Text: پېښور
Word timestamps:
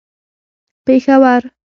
پېښور 0.85 1.39